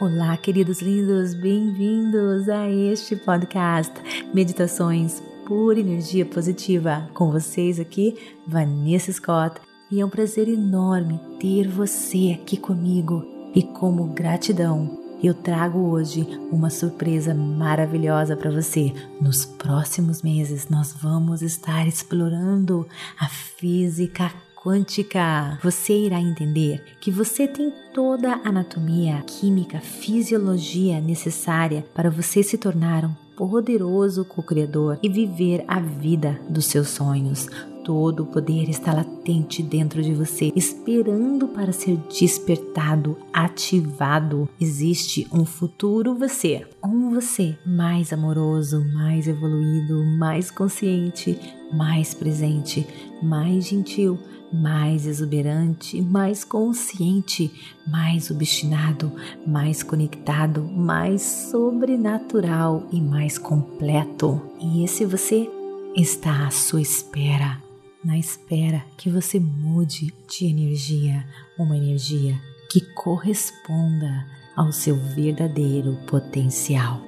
Olá, 0.00 0.36
queridos 0.36 0.80
lindos, 0.80 1.34
bem-vindos 1.34 2.48
a 2.48 2.70
este 2.70 3.16
podcast 3.16 3.92
Meditações 4.32 5.20
por 5.44 5.76
Energia 5.76 6.24
Positiva. 6.24 7.10
Com 7.12 7.32
vocês 7.32 7.80
aqui, 7.80 8.16
Vanessa 8.46 9.10
Scott, 9.10 9.60
e 9.90 10.00
é 10.00 10.06
um 10.06 10.08
prazer 10.08 10.46
enorme 10.46 11.18
ter 11.40 11.66
você 11.66 12.38
aqui 12.40 12.56
comigo. 12.56 13.26
E 13.52 13.60
como 13.64 14.14
gratidão, 14.14 14.88
eu 15.20 15.34
trago 15.34 15.80
hoje 15.90 16.24
uma 16.52 16.70
surpresa 16.70 17.34
maravilhosa 17.34 18.36
para 18.36 18.52
você. 18.52 18.92
Nos 19.20 19.44
próximos 19.44 20.22
meses, 20.22 20.68
nós 20.68 20.92
vamos 20.92 21.42
estar 21.42 21.88
explorando 21.88 22.86
a 23.18 23.26
física 23.26 24.32
quântica, 24.62 25.58
você 25.62 25.92
irá 25.92 26.20
entender 26.20 26.82
que 27.00 27.10
você 27.10 27.46
tem 27.46 27.72
toda 27.94 28.32
a 28.32 28.48
anatomia, 28.48 29.22
química, 29.26 29.80
fisiologia 29.80 31.00
necessária 31.00 31.84
para 31.94 32.10
você 32.10 32.42
se 32.42 32.58
tornar 32.58 33.04
um 33.04 33.27
poderoso 33.38 34.24
co-criador 34.24 34.98
e 35.00 35.08
viver 35.08 35.64
a 35.68 35.78
vida 35.78 36.40
dos 36.50 36.64
seus 36.64 36.88
sonhos. 36.88 37.46
Todo 37.84 38.24
o 38.24 38.26
poder 38.26 38.68
está 38.68 38.92
latente 38.92 39.62
dentro 39.62 40.02
de 40.02 40.12
você, 40.12 40.52
esperando 40.56 41.46
para 41.46 41.72
ser 41.72 41.96
despertado, 42.10 43.16
ativado. 43.32 44.48
Existe 44.60 45.26
um 45.32 45.44
futuro 45.44 46.16
você, 46.16 46.66
um 46.84 47.14
você 47.14 47.56
mais 47.64 48.12
amoroso, 48.12 48.84
mais 48.92 49.28
evoluído, 49.28 50.04
mais 50.18 50.50
consciente, 50.50 51.38
mais 51.72 52.12
presente, 52.12 52.84
mais 53.22 53.68
gentil 53.68 54.18
mais 54.52 55.06
exuberante, 55.06 56.00
mais 56.00 56.44
consciente, 56.44 57.52
mais 57.86 58.30
obstinado, 58.30 59.12
mais 59.46 59.82
conectado, 59.82 60.62
mais 60.62 61.22
sobrenatural 61.22 62.86
e 62.90 63.00
mais 63.00 63.27
completo. 63.36 64.40
E 64.60 64.84
esse 64.84 65.04
você 65.04 65.50
está 65.94 66.46
à 66.46 66.50
sua 66.50 66.80
espera, 66.80 67.60
na 68.04 68.16
espera 68.16 68.84
que 68.96 69.10
você 69.10 69.40
mude 69.40 70.14
de 70.28 70.46
energia, 70.46 71.26
uma 71.58 71.76
energia 71.76 72.40
que 72.70 72.80
corresponda 72.94 74.26
ao 74.56 74.72
seu 74.72 74.96
verdadeiro 74.96 75.96
potencial. 76.06 77.00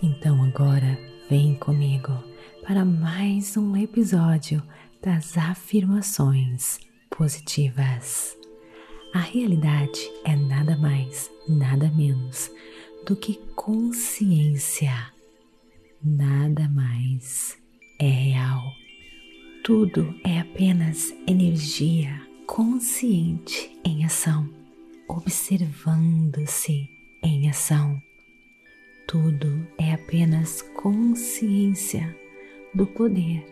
Então 0.00 0.40
agora 0.44 1.10
vem 1.32 1.54
comigo 1.54 2.12
para 2.62 2.84
mais 2.84 3.56
um 3.56 3.74
episódio 3.74 4.62
das 5.00 5.38
afirmações 5.38 6.78
positivas. 7.08 8.36
A 9.14 9.20
realidade 9.20 10.12
é 10.26 10.36
nada 10.36 10.76
mais, 10.76 11.30
nada 11.48 11.90
menos 11.92 12.50
do 13.06 13.16
que 13.16 13.36
consciência. 13.56 14.92
Nada 16.04 16.68
mais 16.68 17.56
é 17.98 18.10
real. 18.10 18.70
Tudo 19.64 20.14
é 20.26 20.38
apenas 20.38 21.14
energia 21.26 22.10
consciente 22.46 23.74
em 23.82 24.04
ação, 24.04 24.46
observando-se 25.08 26.90
em 27.24 27.48
ação. 27.48 28.11
Tudo 29.12 29.68
é 29.76 29.92
apenas 29.92 30.62
consciência 30.62 32.16
do 32.72 32.86
poder, 32.86 33.44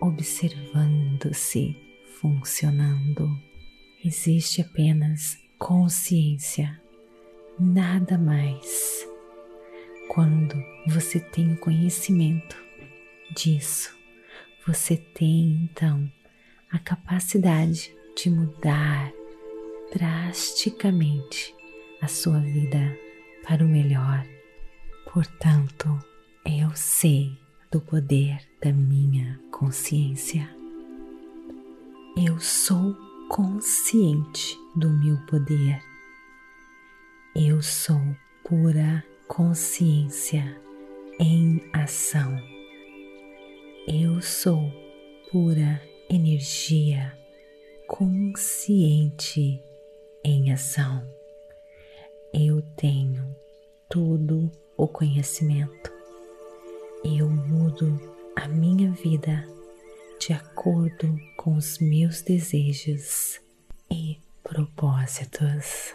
observando-se 0.00 1.76
funcionando. 2.20 3.30
Existe 4.04 4.60
apenas 4.60 5.38
consciência 5.56 6.82
nada 7.60 8.18
mais. 8.18 9.06
Quando 10.08 10.56
você 10.88 11.20
tem 11.20 11.54
conhecimento 11.54 12.56
disso, 13.36 13.96
você 14.66 14.96
tem 14.96 15.70
então 15.70 16.10
a 16.72 16.78
capacidade 16.80 17.94
de 18.16 18.30
mudar 18.30 19.12
drasticamente 19.92 21.54
a 22.02 22.08
sua 22.08 22.40
vida 22.40 22.98
para 23.46 23.64
o 23.64 23.68
melhor. 23.68 24.26
Portanto, 25.18 25.98
eu 26.46 26.70
sei 26.76 27.36
do 27.72 27.80
poder 27.80 28.38
da 28.62 28.72
minha 28.72 29.36
consciência. 29.50 30.48
Eu 32.16 32.38
sou 32.38 32.96
consciente 33.28 34.56
do 34.76 34.88
meu 34.88 35.16
poder 35.26 35.82
eu 37.40 37.62
sou 37.62 38.00
pura 38.44 39.04
consciência 39.28 40.60
em 41.20 41.60
ação. 41.72 42.36
Eu 43.86 44.20
sou 44.20 44.72
pura 45.30 45.80
energia 46.10 47.16
consciente 47.86 49.62
em 50.24 50.52
ação. 50.52 51.08
Eu 52.32 52.60
tenho 52.76 53.36
todo 53.88 54.50
o 54.78 54.86
conhecimento. 54.86 55.92
Eu 57.04 57.28
mudo 57.28 58.00
a 58.36 58.46
minha 58.46 58.92
vida 58.92 59.44
de 60.20 60.32
acordo 60.32 61.18
com 61.36 61.56
os 61.56 61.78
meus 61.80 62.22
desejos 62.22 63.40
e 63.90 64.18
propósitos. 64.42 65.92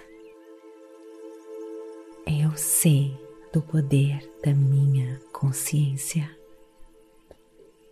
Eu 2.28 2.56
sei 2.58 3.18
do 3.54 3.62
poder 3.62 4.30
da 4.44 4.54
minha 4.54 5.20
consciência. 5.32 6.30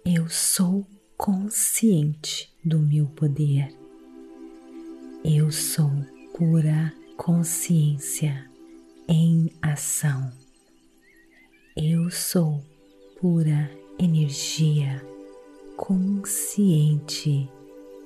Eu 0.05 0.27
sou 0.27 0.85
consciente 1.15 2.53
do 2.63 2.79
meu 2.79 3.05
poder. 3.07 3.73
Eu 5.23 5.51
sou 5.51 5.91
pura 6.35 6.93
consciência 7.15 8.49
em 9.07 9.51
ação. 9.61 10.31
Eu 11.75 12.09
sou 12.09 12.61
pura 13.19 13.69
energia 13.99 15.01
consciente 15.77 17.49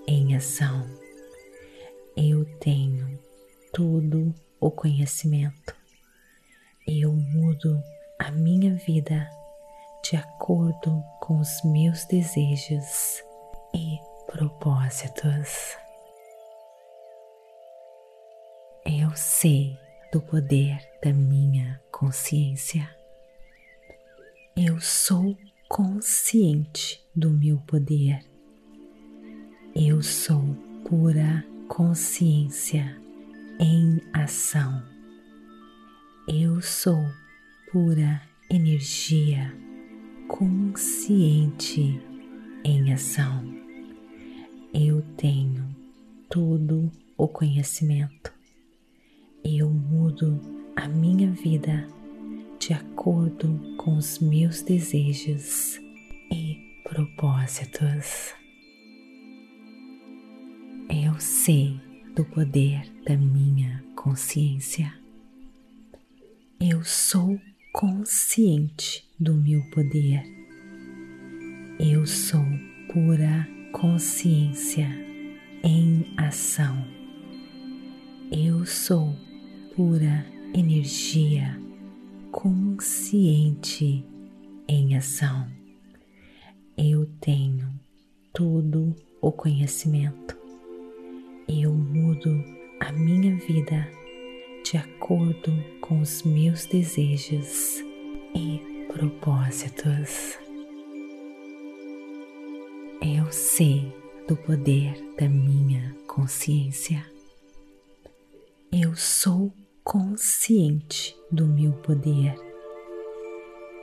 em 0.07 0.35
ação. 0.35 0.85
Eu 2.15 2.45
tenho 2.59 3.19
todo 3.73 4.33
o 4.59 4.71
conhecimento 4.71 5.75
eu 6.87 7.11
mudo 7.11 7.83
a 8.19 8.29
minha 8.29 8.75
vida 8.75 9.27
de 10.03 10.15
acordo 10.15 11.03
com 11.19 11.39
os 11.39 11.63
meus 11.63 12.05
desejos 12.05 13.23
e 13.73 13.97
propósitos. 14.27 15.75
Eu 18.85 19.15
sei 19.15 19.79
do 20.11 20.21
poder 20.21 20.77
da 21.03 21.11
minha 21.11 21.81
consciência. 21.91 22.94
Eu 24.55 24.79
sou 24.79 25.37
consciente 25.69 27.01
do 27.15 27.29
meu 27.29 27.57
poder. 27.59 28.19
Eu 29.75 30.01
sou 30.01 30.55
pura 30.87 31.45
consciência 31.67 32.95
em 33.59 34.01
ação 34.13 34.95
eu 36.27 36.59
sou 36.59 37.05
pura 37.71 38.19
energia 38.49 39.55
consciente 40.27 42.01
em 42.63 42.91
ação. 42.91 43.43
Eu 44.73 45.03
tenho 45.15 45.69
todo 46.27 46.91
o 47.15 47.27
conhecimento. 47.27 48.33
Eu 49.43 49.69
mudo 49.69 50.41
a 50.75 50.87
minha 50.87 51.29
vida 51.29 51.87
de 52.57 52.73
acordo 52.73 53.74
com 53.85 53.97
os 53.97 54.17
meus 54.17 54.63
desejos 54.63 55.79
e 56.31 56.81
propósitos. 56.83 58.33
Eu 60.89 61.19
sei 61.19 61.79
do 62.15 62.25
poder 62.25 62.91
da 63.05 63.15
minha 63.15 63.83
consciência. 63.95 64.91
Eu 66.59 66.83
sou 66.83 67.39
consciente 67.71 69.07
do 69.19 69.35
meu 69.35 69.61
poder. 69.69 70.23
Eu 71.79 72.07
sou 72.07 72.43
pura 72.91 73.47
consciência 73.71 74.89
em 75.63 76.11
ação. 76.17 76.75
Eu 78.31 78.65
sou 78.65 79.15
pura 79.75 80.25
energia 80.55 81.63
consciente 82.35 84.05
em 84.67 84.97
ação. 84.97 85.49
Eu 86.77 87.05
tenho 87.21 87.65
todo 88.33 88.93
o 89.21 89.31
conhecimento. 89.31 90.37
Eu 91.47 91.73
mudo 91.73 92.43
a 92.81 92.91
minha 92.91 93.37
vida 93.37 93.89
de 94.65 94.75
acordo 94.75 95.49
com 95.79 96.01
os 96.01 96.23
meus 96.23 96.65
desejos 96.65 97.81
e 98.35 98.59
propósitos. 98.91 100.37
Eu 103.01 103.31
sei 103.31 103.95
do 104.27 104.35
poder 104.35 104.93
da 105.17 105.29
minha 105.29 105.95
consciência. 106.05 107.01
Eu 108.73 108.93
sou 108.93 109.53
consciente 109.85 111.15
do 111.31 111.45
meu 111.45 111.71
poder. 111.71 112.33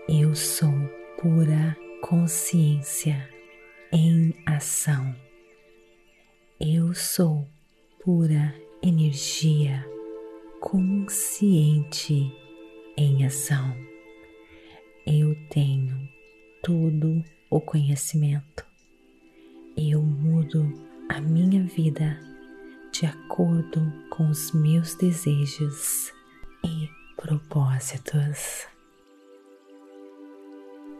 Eu 0.08 0.34
sou 0.34 0.72
pura 1.16 1.76
consciência 2.02 3.30
em 3.92 4.34
ação. 4.44 5.14
Eu 6.60 6.92
sou 6.92 7.46
pura 8.04 8.52
energia 8.82 9.86
consciente 10.60 12.32
em 12.96 13.24
ação. 13.24 13.72
Eu 15.06 15.36
tenho 15.50 15.96
todo 16.64 17.22
o 17.48 17.60
conhecimento. 17.60 18.66
Eu 19.76 20.02
mudo 20.02 20.68
a 21.08 21.20
minha 21.20 21.62
vida 21.62 22.31
de 23.02 23.06
acordo 23.06 23.92
com 24.10 24.28
os 24.30 24.52
meus 24.52 24.94
desejos 24.94 26.12
e 26.64 26.88
propósitos. 27.16 28.68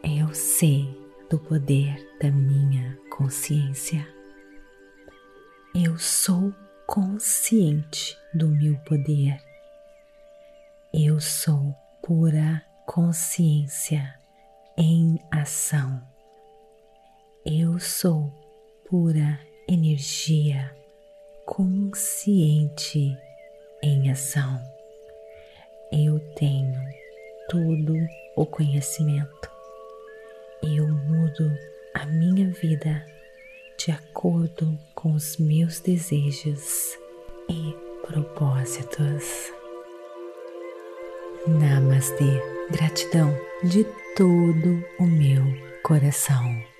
Eu 0.02 0.34
sei 0.34 1.00
do 1.30 1.38
poder 1.38 1.96
da 2.20 2.28
minha 2.28 2.98
consciência. 3.08 4.04
Eu 5.72 5.96
sou 5.96 6.52
consciente 6.88 8.18
do 8.34 8.48
meu 8.48 8.76
poder 8.78 9.40
eu 10.92 11.20
sou 11.20 11.72
pura 12.02 12.66
consciência 12.84 14.18
em 14.76 15.20
ação. 15.30 16.02
Eu 17.46 17.78
sou 17.78 18.30
pura 18.90 19.38
energia 19.68 20.81
consciente 21.44 23.16
em 23.82 24.10
ação. 24.10 24.60
Eu 25.90 26.18
tenho 26.34 26.80
todo 27.48 27.94
o 28.36 28.46
conhecimento. 28.46 29.50
Eu 30.62 30.88
mudo 30.88 31.50
a 31.94 32.06
minha 32.06 32.48
vida 32.50 33.04
de 33.76 33.90
acordo 33.90 34.78
com 34.94 35.12
os 35.12 35.36
meus 35.36 35.80
desejos 35.80 36.96
e 37.48 37.74
propósitos. 38.06 39.52
Namastê, 41.46 42.40
gratidão 42.70 43.36
de 43.64 43.84
todo 44.16 44.84
o 45.00 45.06
meu 45.06 45.42
coração. 45.82 46.71